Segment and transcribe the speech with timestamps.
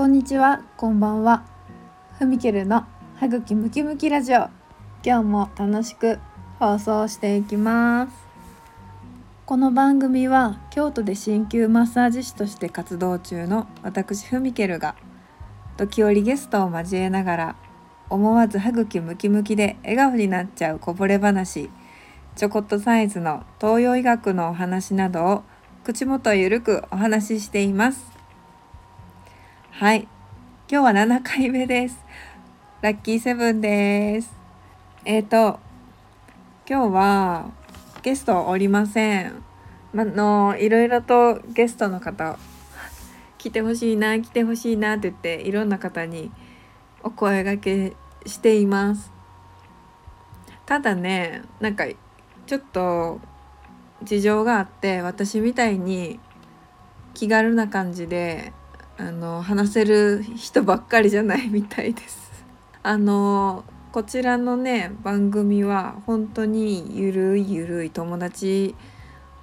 [0.00, 1.44] こんにちは、こんばんは。
[2.18, 4.48] ふみけるの歯茎ムキムキラジオ。
[5.04, 6.18] 今日も楽しく
[6.58, 8.12] 放送していきます。
[9.44, 14.94] この番組は京都で鍼灸マッサージ師として活動中の私ふみけるが
[15.76, 17.56] 時折ゲストを交えながら
[18.08, 21.68] 思わず歯茎ムキムキで笑顔になっちゃうこぼれ話
[22.36, 25.42] ちょこっとサイズの東洋医学のお話などを
[25.84, 28.19] 口元ゆるくお話ししています
[29.72, 30.08] はい。
[30.70, 32.04] 今日は7回目です。
[32.82, 34.30] ラッキーセブンです。
[35.06, 35.58] えっ、ー、と
[36.68, 37.50] 今日は
[38.02, 39.42] ゲストおりません。
[39.94, 42.38] まのいろいろとゲストの方
[43.38, 46.30] 来てほしいな来てほしいなって言っていろんな方に
[47.02, 47.94] お声がけ
[48.26, 49.10] しています。
[50.66, 51.84] ただねなんか
[52.46, 53.18] ちょっと
[54.02, 56.20] 事情があって私みたいに
[57.14, 58.52] 気軽な感じで
[59.00, 62.44] あの話せる人ばっかりじゃないみたいです。
[62.82, 68.74] あのこちらのね番組は本当にゆるいゆるい友達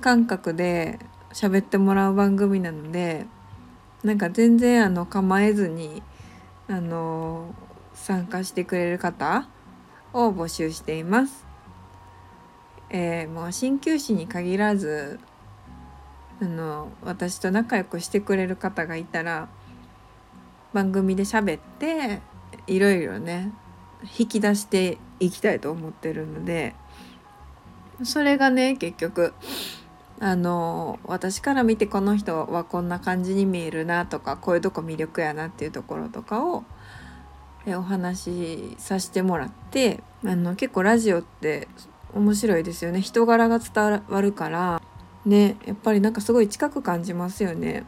[0.00, 0.98] 感覚で
[1.32, 3.26] 喋ってもらう番組なので
[4.02, 6.02] なんか全然あの構えずに
[6.66, 7.54] あの
[7.94, 9.48] 参加してくれる方
[10.12, 11.46] を募集しています。
[12.90, 15.20] えー、もう鍼灸師に限らず
[16.40, 19.48] あの私と仲良くしてくれる方がいたら
[20.72, 22.20] 番組で喋って
[22.66, 23.52] いろいろね
[24.18, 26.74] 引き出していきたいと思ってるので
[28.02, 29.32] それがね結局
[30.20, 36.64] あの私から見てこの人はこんな感じに見えるなとかこういうとこ魅力やなっていうところとかを
[37.66, 41.68] お話しさせてもらってあの結構ラジオって
[42.14, 43.00] 面白いですよね。
[43.00, 44.82] 人柄が伝わるから
[45.24, 47.84] ねやっぱりなんかすごい近く感じますよね。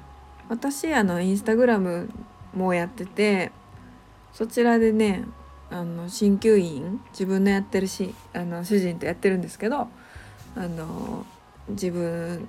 [0.49, 2.09] 私あのインスタグラム
[2.55, 3.51] もやってて
[4.33, 5.25] そちらでね
[5.71, 9.89] あの鍼灸院自分のやってるしあの主人とやってるんですけど
[10.55, 11.27] あの
[11.69, 12.49] 自分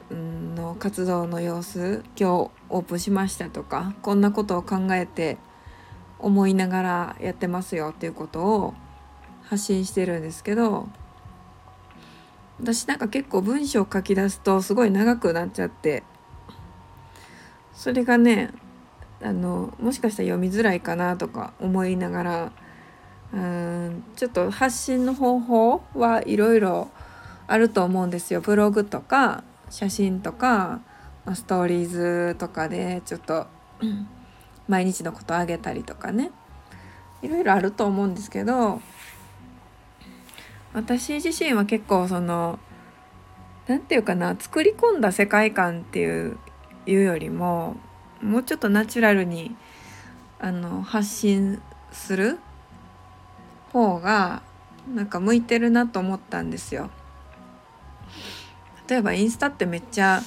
[0.55, 5.37] の活動の様子今日オープンしましたとかこんなことを考えて
[6.19, 8.73] 思いながらやってますよっていうことを
[9.43, 10.87] 発信してるんですけど
[12.59, 16.03] 私なんか結構文章を書き出すとすごい長くなっちゃって。
[17.73, 18.51] それがね
[19.21, 22.51] あのもしかしたら読みづらいかなとか思いながら
[23.33, 26.89] うんちょっと発信の方法はいろいろ
[27.45, 28.41] あると思うんですよ。
[28.41, 30.81] ブログとか写真とか
[31.33, 33.47] ストーリーズとかでちょっと
[34.67, 36.31] 毎日のことあげたりとかね。
[37.21, 38.81] いろいろあると思うんですけど
[40.77, 42.59] 私自身は結構その
[43.65, 46.37] 何て言うかな作り込んだ世界観っていう
[46.85, 47.77] いうよりも
[48.21, 49.55] もうちょっとナチュラルに
[50.37, 51.59] あの発信
[51.91, 52.37] する
[53.73, 54.43] 方が
[54.93, 56.91] なんか向いてるなと思ったんですよ。
[58.87, 60.21] 例えばインスタってめっちゃ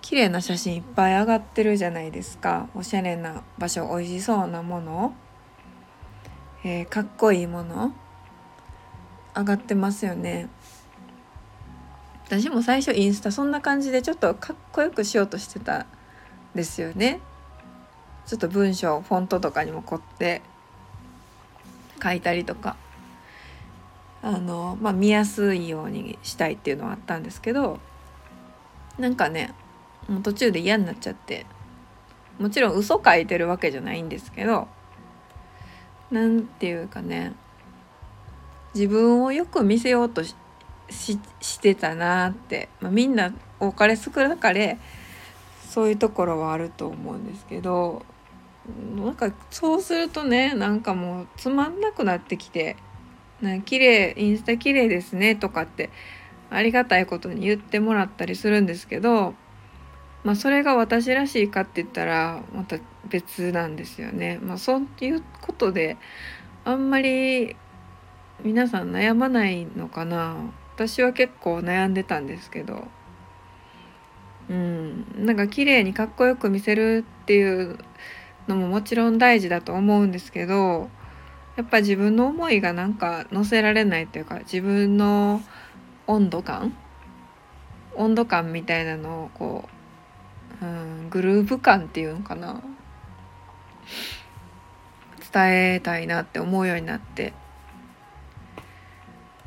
[0.00, 2.68] 綺麗な写真いっぱい上がってるじゃないですか。
[2.74, 5.14] おしゃれな場所美味しそうなもの、
[6.64, 7.94] えー、かっこいいもの。
[9.36, 10.48] 上がってますよね。
[12.26, 15.86] 私も最初インスタそんな感じでちょっとかっこよくしようとしてた
[16.54, 17.20] ですよね。
[18.26, 20.42] ちょっと文章フォントとかにも凝って
[22.02, 22.76] 書いたりとか。
[24.22, 27.80] あのまあ見やすいようにしたいっていうのはあったんですけど。
[28.98, 29.54] なんかね
[30.08, 31.46] もう途中で嫌になっちゃって。
[32.38, 34.68] もちろん嘘書いてるわけじゃないんですけど。
[36.10, 37.32] 何て言うかね。
[38.74, 40.34] 自分をよく見せようとし
[41.40, 44.78] してたなって、まあ、みんな多かれ少なかれ
[45.68, 48.04] そういうところはあると思うんですけど
[48.96, 52.76] なんかそうするとねなんかもうつまんなくなってきて
[53.40, 55.90] 「な綺麗インスタ綺麗ですね」とかって
[56.50, 59.34] ありがたいことに言ってもらったりするんですけど
[60.24, 62.76] まあそれが私らしいかって言ったらまた
[63.08, 64.38] 別なんですよね。
[64.42, 65.96] まあそういうことで
[66.64, 67.56] あんまり
[68.42, 70.36] 皆さん悩まないのかな？
[70.74, 72.88] 私は結構悩んでたんですけど。
[74.48, 75.24] うん。
[75.26, 77.78] なんか綺麗にかっこよく見せるっていう
[78.48, 80.88] のももちろん大事だと思うんですけど
[81.56, 85.42] やっぱ自分の思いがなんか乗せられないというか自分の
[86.06, 86.74] 温度感？
[87.94, 89.68] 温度感みたいなのをこ
[90.62, 92.62] う、うん、グルーヴ感っていうのかな？
[95.32, 97.34] 伝えたいなって思うようになって。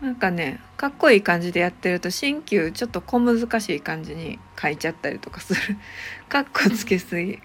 [0.04, 5.78] なんかねかっこいい感じでやってると鍼灸ちょっと小難しい感じに書いちゃったりとかする。
[6.28, 7.40] かっこつけすぎ。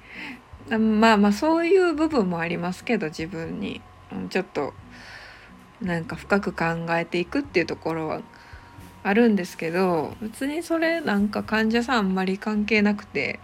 [0.68, 3.80] まあまあそういう部分もありますけど自分に。
[4.30, 4.72] ちょっと
[5.82, 6.64] なんか深く考
[6.96, 8.22] えていくっていうところは
[9.02, 13.38] あるんですけど別にそれなんか患者さんあんまり関係なくて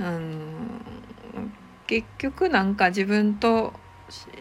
[0.00, 0.80] うん
[1.86, 3.74] 結局なんか自分と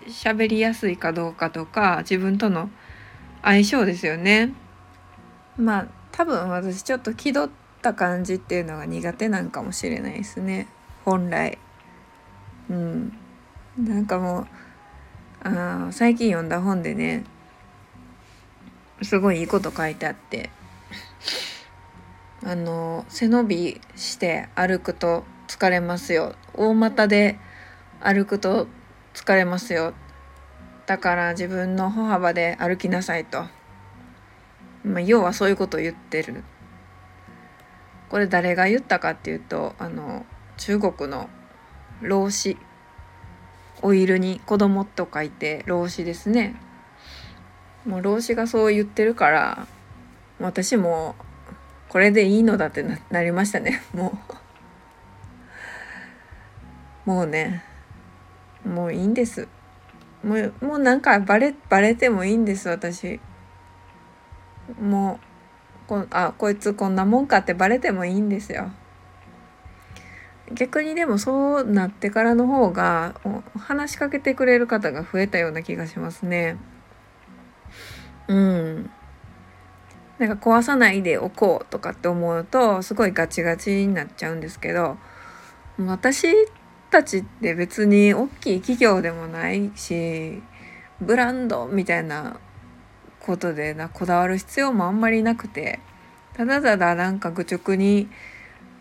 [0.08, 2.70] 喋りやすいかどうかとか自分との
[3.44, 4.54] 相性ですよね。
[5.58, 7.52] まあ多分私ちょっと気取っ
[7.82, 10.68] た感じっていうのが苦手なんかもしれないですね。
[11.06, 11.58] 本来。
[12.70, 13.14] うん、
[13.78, 14.48] なんかもう
[15.44, 17.24] あ最近読んだ本でね
[19.02, 20.50] すごいいいこと書いてあって。
[22.44, 26.36] あの背伸びして歩くと疲れますよ。
[26.56, 27.38] 大股で
[28.00, 28.68] 歩くと
[29.14, 29.94] 疲れますよ。
[30.92, 33.46] だから自分の歩幅で歩きなさいと、
[34.84, 36.44] まあ、要はそういうことを言ってる。
[38.10, 40.26] これ誰が言ったかっていうとあの
[40.58, 41.30] 中国の
[42.02, 42.58] 老子
[43.82, 46.58] オイルに子供と書いて老子ですね。
[47.86, 49.68] もう老子がそう言ってるから
[50.42, 51.16] 私も
[51.88, 53.82] これでいいのだってなりましたね。
[53.96, 54.20] も
[57.06, 57.10] う。
[57.10, 57.64] もうね
[58.66, 59.48] もういいんです。
[60.24, 63.20] もうもうなんかバレバレてもいいんです私
[64.80, 65.20] も
[65.86, 68.72] うこあこいつこんなもんかってバレてもいいんですよ
[70.54, 73.16] 逆にでもそうなってからの方が
[73.58, 76.58] 話しかけてくれる方が増えたような気がしますね。
[78.28, 78.90] うん。
[80.20, 84.98] なんか壊さないでおこうとかって思うとすごいガチガチになっちゃうんですけど
[85.80, 86.28] 私
[86.92, 90.44] たちって別に大きい企業でもないし
[91.00, 92.40] ブランドみたいな
[93.20, 95.80] ことでなこだわる必要もあんまりなくて
[96.34, 98.08] ただただなんか愚直に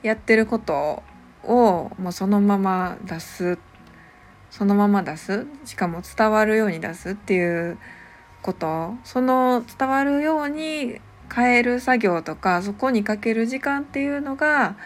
[0.03, 1.03] やってること
[1.45, 3.59] をもうそのまま出す
[4.51, 7.79] そのまま出すしかも伝わるように出すっていう
[8.43, 11.01] ことその伝わるように
[11.33, 14.77] 変える作業とかそこにかける時間っていうのが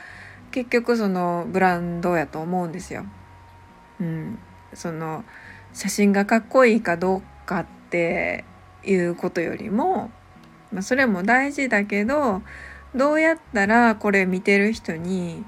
[0.55, 3.05] 結局そのブランドやと思うんですよ。
[4.01, 4.39] うん、
[4.73, 5.25] その
[5.73, 8.45] 写真がかっこいいかどうかって
[8.85, 10.13] いうことよりも、
[10.73, 12.41] まあ、それも大事だけど
[12.95, 15.45] どうやったらこれ見てる人に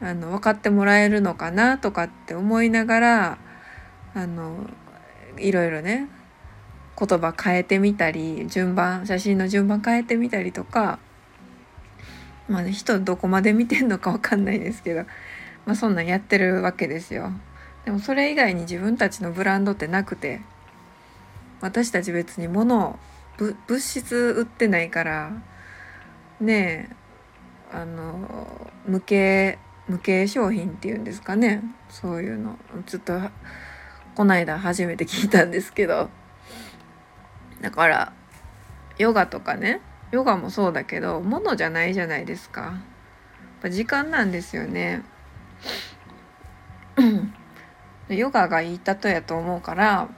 [0.00, 3.38] あの分かってもらえるのかなとかって思いながら
[4.14, 4.70] あの
[5.36, 6.08] いろいろね
[6.98, 10.98] 言葉変えてみたり順番写真の順番変えてみたりとか
[12.48, 15.04] まあね人どこまで見てんのか分かんないですけど、
[15.66, 17.32] まあ、そんなんやってるわけですよ。
[17.84, 20.40] でもそれ以外に自分たちのブランドってなくて
[21.60, 22.98] 私たち別に物を
[23.38, 25.32] 物質売ってないから
[26.40, 29.58] ねえあの無形
[29.88, 31.62] 無形商品っていうんですかね。
[31.90, 32.58] そういうの。
[32.86, 33.20] ちょっと
[34.14, 36.08] こないだ初めて聞いたんですけど。
[37.60, 38.12] だから
[38.98, 39.80] ヨガとかね。
[40.14, 42.60] ヨガもそうだけどものじゃないじゃないですか。
[42.60, 42.72] やっ
[43.62, 45.02] ぱ時間なんですよね。
[48.08, 50.08] ヨガがいい例えやと思うから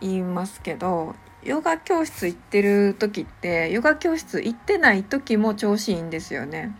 [0.00, 6.74] 言いますけどヨガ教室行ってる時ってヨガ教室行ってない時も調子いいんですよね。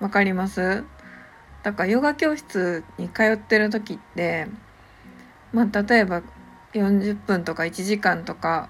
[0.00, 0.84] わかります？
[1.62, 4.48] だからヨガ教室に通ってる時って
[5.54, 6.20] まあ例えば
[6.74, 8.68] 40分とか1時間とか、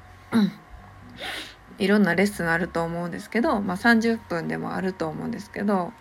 [1.79, 5.93] いろんなレッスンあると思うんですけど、まあ、30分でもあると思うんですけど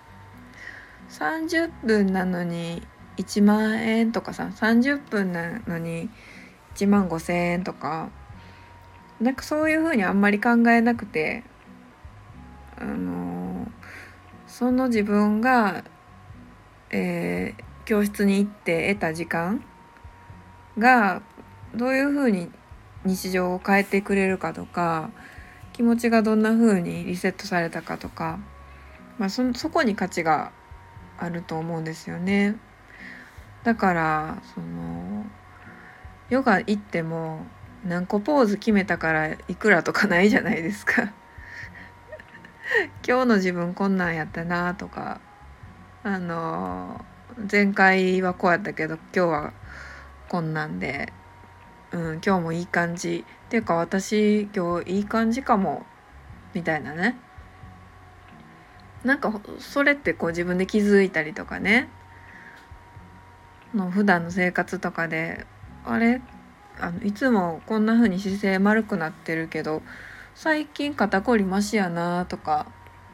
[1.09, 2.81] 30分なのに
[3.17, 6.09] 1万円とかさ30分なのに
[6.75, 8.09] 1万5,000円とか
[9.19, 11.43] なんかそういうふうにあんまり考えなくて
[12.77, 13.67] あの
[14.47, 15.83] その自分が、
[16.89, 19.63] えー、教室に行って得た時間
[20.77, 21.21] が
[21.73, 22.49] どういうふうに
[23.05, 25.11] 日常を変えてくれるかとか
[25.75, 28.39] 気持ちがどんな風にリセットされたかとか、
[29.17, 30.53] まあ、そそこに価値が
[31.17, 32.55] あると思うんですよね。
[33.65, 35.25] だからその
[36.29, 37.45] ヨガ行っても
[37.83, 41.11] 何個ポーズ決めたからいくらとかないじゃないですか。
[43.05, 45.19] 今日の自分こんなんやったなとか
[46.03, 47.03] あの
[47.51, 49.53] 前回はこうやったけど今日は
[50.29, 51.11] こんなんで、
[51.95, 53.23] うん、今日もいい感じ。
[53.45, 55.85] っていうか私今日いい感じかも。
[56.53, 57.17] みたいなね。
[59.05, 61.87] なんかそれってこう自分で気づいたりとかね。
[63.73, 65.45] の普段の生活とかで
[65.85, 66.21] あれ？
[66.81, 69.81] あのいつもこんな風に姿勢丸くなってるけど
[70.33, 72.67] 最近肩こりマシやなとか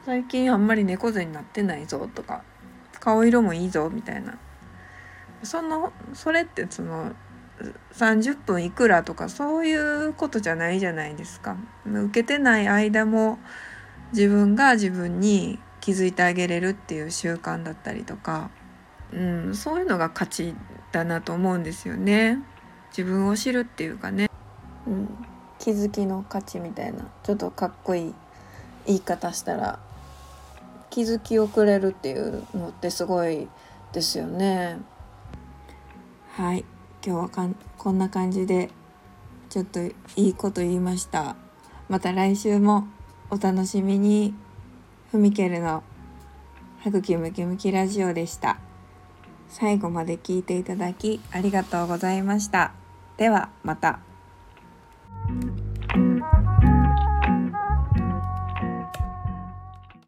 [0.04, 2.44] 最近あんまり猫背になってないぞとか
[3.00, 4.40] 顔色もいいぞみたいな。
[5.44, 7.14] そのそれってその
[7.94, 11.58] 30分いくらとかそういうことじゃないじゃないですか。
[11.86, 13.40] 受けてない間も
[14.12, 18.52] 自分が自分に気づいてあげれるっていう習慣だったりとか、
[19.12, 20.56] うん、そういうのが価値
[20.92, 22.40] だなと思うんですよね。
[22.90, 24.30] 自分を知るっていうかね、
[24.86, 25.10] うん、
[25.60, 28.16] 気づきの価値みたいなちょっとかっこいい
[28.86, 29.80] 言い方したら
[30.90, 33.48] 気づきをくれるっていうのってすごい
[33.94, 34.80] ですよね。
[36.34, 36.66] はい
[37.04, 38.70] 今日はかんこんな感じで
[39.50, 41.36] ちょっといいこと言いました。
[41.90, 42.88] また来週も
[43.30, 44.34] お楽しみに
[45.10, 45.84] ふみけるの
[46.80, 48.60] 歯茎ムキムキラジオでした。
[49.50, 52.72] 最後まで聞いていただきありがとうございました。
[53.18, 54.00] ではまた。